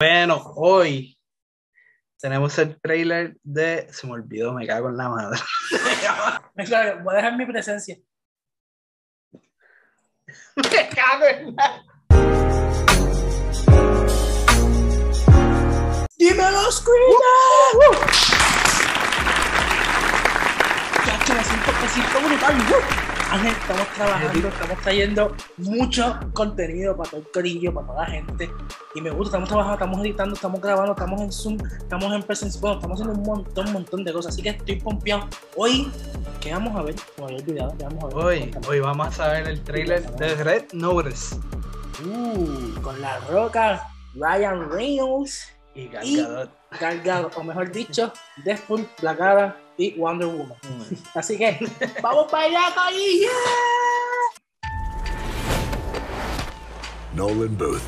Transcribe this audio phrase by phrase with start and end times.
[0.00, 1.18] Bueno, hoy
[2.20, 3.92] tenemos el trailer de.
[3.92, 5.40] Se me olvidó, me cago en la madre.
[7.02, 7.96] Voy a dejar mi presencia.
[10.54, 11.82] me cago en la.
[16.16, 18.06] ¡Dímelo, Screamer!
[21.06, 23.17] Chacho, me siento, me siento brutal.
[23.30, 28.50] Ángel, estamos trabajando, estamos trayendo mucho contenido para todo el corillo, para toda la gente.
[28.94, 32.58] Y me gusta, estamos trabajando, estamos editando, estamos grabando, estamos en Zoom, estamos en Presence,
[32.58, 34.32] bueno, estamos haciendo un montón, un montón de cosas.
[34.32, 35.26] Así que estoy pompeado.
[35.56, 35.92] Hoy,
[36.40, 36.94] ¿qué vamos a ver?
[37.18, 38.16] Me había olvidado, ¿qué vamos a ver?
[38.24, 38.66] Hoy, Cuéntame.
[38.68, 41.36] hoy vamos a ver el trailer de Red Notice
[42.06, 46.50] Uh, con la roca, Ryan Reynolds y Gal Y- Gadot.
[46.80, 48.12] Gal Gadot, o mejor dicho,
[48.44, 50.56] Deadpool, Black Adam y Wonder Woman.
[51.14, 51.58] Así que,
[52.02, 53.30] ¡vamos para allá, corillo!
[57.14, 57.86] Nolan Booth,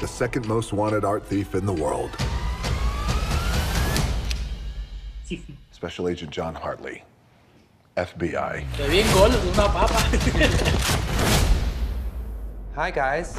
[0.00, 2.10] the second most wanted art thief in the world.
[5.70, 7.02] Special Agent John Hartley,
[7.96, 8.64] FBI.
[8.76, 9.98] Qué bien gordo, una papa.
[12.74, 13.34] Hi, guys.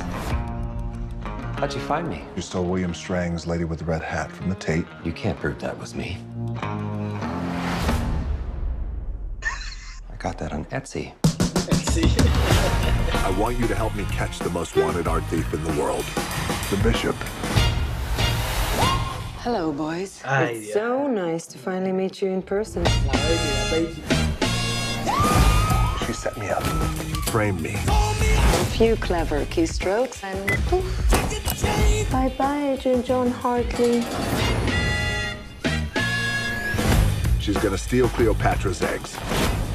[1.58, 2.22] How'd you find me?
[2.36, 4.86] You stole William Strang's Lady with the Red Hat from the Tate.
[5.04, 6.20] You can't prove that was me.
[6.62, 6.68] I
[10.20, 11.14] got that on Etsy.
[11.24, 12.06] Etsy.
[13.26, 16.06] I want you to help me catch the most wanted art thief in the world,
[16.70, 17.16] the Bishop.
[19.40, 20.22] Hello, boys.
[20.26, 20.74] Ay, it's Dios.
[20.76, 22.84] so nice to finally meet you in person.
[22.84, 24.04] La baby, la baby.
[26.06, 26.62] She set me up,
[27.32, 27.74] framed me.
[27.88, 31.17] A few clever keystrokes and poof.
[31.62, 34.04] Bye bye, Agent John Hartley.
[37.40, 39.18] She's gonna steal Cleopatra's eggs.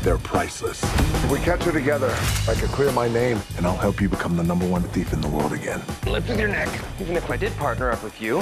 [0.03, 0.83] They're priceless.
[1.25, 2.15] If we catch her together,
[2.49, 5.21] I can clear my name, and I'll help you become the number one thief in
[5.21, 5.81] the world again.
[6.07, 6.69] Lift with your neck.
[7.01, 8.39] Even if I did partner up with you,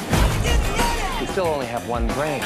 [1.20, 2.42] you still only have one brain.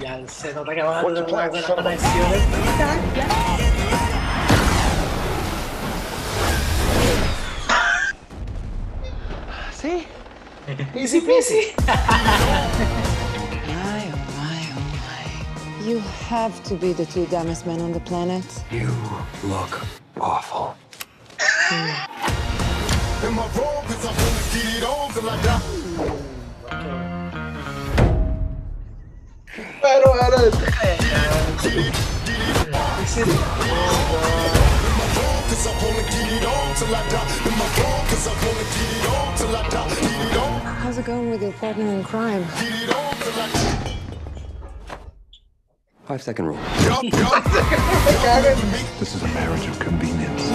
[0.00, 3.79] Ya se nota que vas a tener una buena conexión.
[10.96, 11.76] Easy peasy.
[11.86, 11.94] My,
[14.06, 15.86] oh my, oh my.
[15.86, 18.64] You have to be the two dumbest men on the planet.
[18.70, 18.88] You
[19.44, 19.84] look
[20.18, 20.74] awful.
[21.70, 23.84] Am I wrong?
[23.84, 25.60] Cause I'm gonna get it on till I die.
[29.82, 30.60] Pero, oh, pero,
[35.60, 37.20] Cause I wanna get it on till I die.
[37.44, 38.06] Am I wrong?
[38.08, 39.88] Cause I wanna get it on till I die.
[39.90, 42.44] Get it on, How's it going with your partner in crime?
[42.44, 43.96] get it on till I die.
[46.06, 46.56] Five second rule.
[46.56, 47.44] Yup, yup.
[48.98, 50.48] This is a marriage of convenience.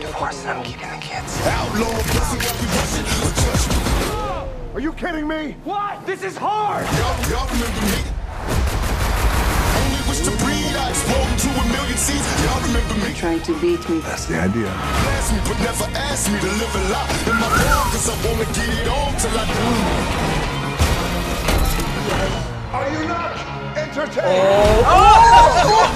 [0.00, 1.40] Divorce, I'm keeping the kids.
[1.46, 3.04] Outlaw pussy, what we bustin'?
[3.44, 4.74] Touch me.
[4.74, 5.54] Are you kidding me?
[5.62, 6.04] What?
[6.04, 6.84] This is hard!
[6.98, 8.17] Y'all, y'all
[13.18, 13.98] Trying to beat me.
[13.98, 14.70] That's the idea.
[14.70, 18.14] Blast me, but never ask me to live a lie in my car, cause I
[18.24, 19.68] wanna get it on till I do.
[22.76, 23.34] Are you not
[23.76, 24.86] entertained?
[24.86, 24.86] Oh.
[24.86, 25.90] oh.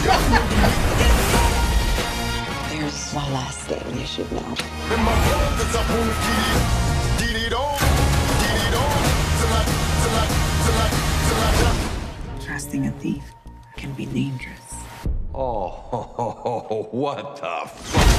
[2.70, 4.56] There's my last thing you should know.
[12.44, 13.32] Trusting a thief
[13.76, 14.61] can be dangerous.
[15.34, 18.12] Oh, what the f-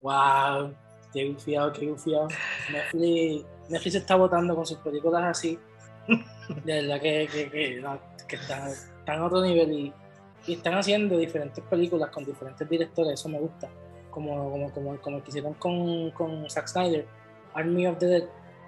[0.00, 0.74] Wow,
[1.12, 2.28] qué gufiado, qué gufiado.
[2.72, 5.58] Netflix, Netflix se está votando con sus películas así.
[6.64, 7.28] De verdad que,
[8.26, 9.92] que, están, están a otro nivel y,
[10.50, 13.68] están haciendo diferentes películas con diferentes directores, eso me gusta.
[14.10, 17.17] Como, como, como, como que hicieron con, con Zack Snyder,
[17.58, 18.24] Army of the Dead.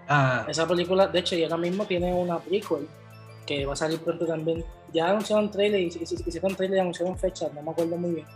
[0.09, 2.89] Ah, Esa película, de hecho, y ahora mismo tiene una prequel
[3.47, 4.65] que va a salir pronto también.
[4.93, 8.27] Ya anunciaron trailer, hicieron trailer y anunciaron fechas, no me acuerdo muy bien.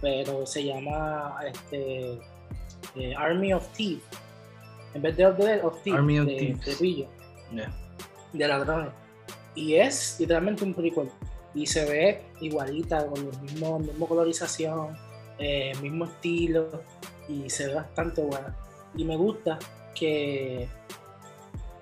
[0.00, 2.18] Pero se llama este,
[2.96, 4.02] eh, Army of Thieves.
[4.94, 5.98] En vez de Of the Dead, of Thieves.
[5.98, 6.64] Army of de, Thieves.
[6.64, 7.06] de pillo,
[7.52, 7.74] yeah.
[8.32, 8.92] de ladrones.
[9.54, 11.10] Y es literalmente un prequel.
[11.54, 14.96] Y se ve igualita, con el mismo, mismo colorización,
[15.38, 16.82] eh, mismo estilo.
[17.28, 18.56] Y se ve bastante buena.
[18.96, 19.58] Y me gusta
[19.94, 20.68] que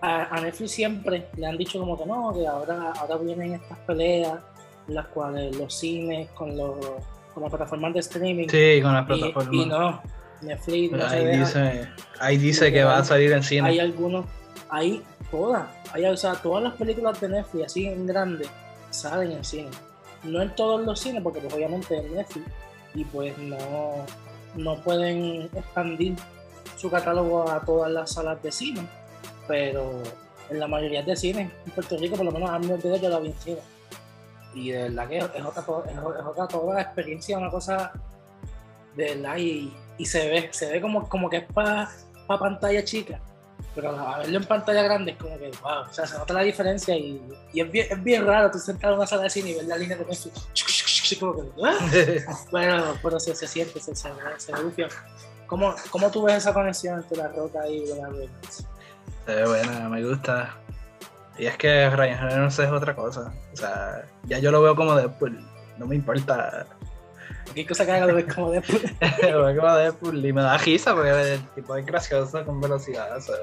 [0.01, 3.79] a, a Netflix siempre le han dicho como que no, que ahora, ahora vienen estas
[3.81, 4.39] peleas
[4.89, 6.77] las cuales los cines con, los,
[7.35, 9.53] con las plataformas de streaming Sí, con las plataformas.
[9.55, 10.01] y no,
[10.43, 11.41] Netflix no se ahí, deja.
[11.45, 11.89] dice,
[12.21, 13.69] ahí dice que va a salir en cine.
[13.69, 14.27] hay algunos,
[14.69, 18.47] hay todas, hay, o sea, todas las películas de Netflix así en grande
[18.91, 19.71] salen en cine.
[20.23, 22.47] No en todos los cines, porque pues, obviamente es Netflix
[22.95, 24.07] y pues no,
[24.55, 26.15] no pueden expandir
[26.77, 28.89] su catálogo a todas las salas de cine,
[29.49, 30.03] pero
[30.49, 33.09] en la mayoría de cines en Puerto Rico, por lo menos a mí me olvidé
[33.09, 33.59] la vi en cine.
[34.55, 37.93] Y de verdad que es otra, es otra toda experiencia, una cosa
[38.95, 41.91] de verdad, y, y se ve, se ve como, como que es para
[42.27, 43.21] pantalla chica,
[43.75, 46.41] pero a verlo en pantalla grande es como que, wow, o sea, se nota la
[46.41, 47.21] diferencia y,
[47.53, 49.65] y es, bien, es bien raro tú sentado en una sala de cine y ver
[49.65, 51.79] la línea de Netflix, como que, ¡ah!
[52.51, 54.09] Bueno, pero se, se siente, se, se,
[54.39, 54.89] se bufio.
[55.47, 58.67] ¿Cómo, ¿Cómo tú ves esa conexión entre la roca y Ryan Reynolds?
[59.27, 60.57] Se ve buena, me gusta.
[61.39, 63.33] Y es que Ryan Reynolds es otra cosa.
[63.53, 65.39] O sea, ya yo lo veo como Deadpool.
[65.79, 66.67] No me importa.
[67.55, 68.83] ¿Qué cosa que haga lo ves como después?
[69.23, 73.17] lo veo como Deadpool y me da risa porque el tipo es gracioso con velocidad.
[73.17, 73.37] o sea.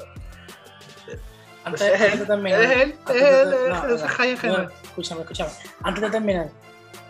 [1.65, 2.61] Antes, Pues es antes él, de terminar.
[2.61, 4.73] es él, es él, no, es no, Ryan no, Reynolds.
[4.83, 5.51] Escúchame, escúchame.
[5.83, 6.47] Antes de terminar,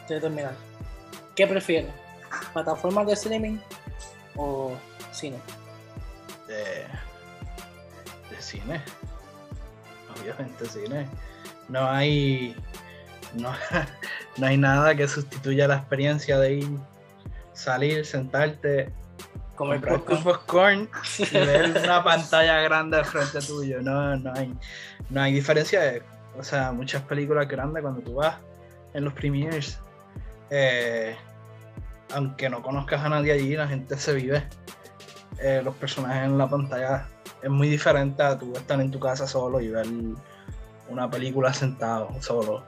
[0.02, 0.54] antes de terminar,
[1.36, 1.92] ¿qué prefieres?
[2.54, 3.58] ¿Plataformas de streaming
[4.36, 4.76] o
[5.12, 5.38] cine?
[6.48, 6.86] De,
[8.30, 8.82] de cine.
[10.20, 11.08] Obviamente cine.
[11.70, 12.56] No hay.
[13.34, 13.52] No,
[14.38, 16.70] no hay nada que sustituya la experiencia de ir,
[17.54, 18.92] salir, sentarte,
[19.58, 20.24] tu popcorn.
[20.24, 20.90] popcorn
[21.20, 23.82] y ver una pantalla grande frente tuyo.
[23.82, 24.54] No, no hay,
[25.10, 25.82] no hay diferencia.
[25.82, 26.04] De,
[26.38, 28.36] o sea, muchas películas grandes cuando tú vas
[28.94, 29.80] en los premiers,
[30.50, 31.16] eh,
[32.14, 34.48] aunque no conozcas a nadie allí, la gente se vive.
[35.40, 37.08] eh, los personajes en la pantalla
[37.42, 39.86] es muy diferente a tú estar en tu casa solo y ver
[40.90, 42.64] una película sentado solo.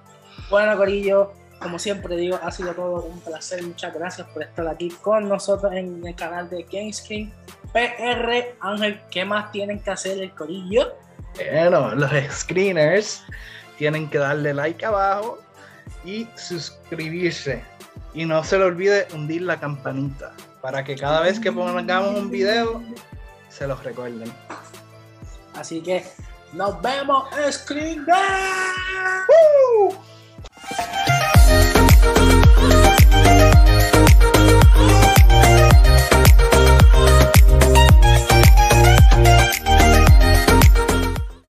[0.49, 3.63] Bueno, Corillo, como siempre digo, ha sido todo un placer.
[3.63, 7.31] Muchas gracias por estar aquí con nosotros en el canal de GameScreen
[7.71, 8.55] PR.
[8.59, 10.93] Ángel, ¿qué más tienen que hacer el Corillo?
[11.35, 13.23] Bueno, los screeners
[13.77, 15.39] tienen que darle like abajo
[16.03, 17.63] y suscribirse.
[18.15, 20.31] Y no se le olvide hundir la campanita
[20.61, 22.81] para que cada vez que pongamos un video
[23.49, 24.31] se los recuerden.
[25.53, 26.03] Así que
[26.53, 28.05] nos vemos, Screen
[29.27, 29.93] ¡Uh!